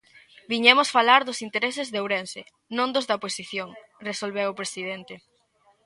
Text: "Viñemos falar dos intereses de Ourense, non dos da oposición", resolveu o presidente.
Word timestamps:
"Viñemos 0.51 0.93
falar 0.97 1.21
dos 1.23 1.39
intereses 1.47 1.87
de 1.89 1.99
Ourense, 2.03 2.41
non 2.77 2.89
dos 2.95 3.05
da 3.09 3.17
oposición", 3.19 3.69
resolveu 4.09 4.47
o 4.49 4.57
presidente. 4.61 5.15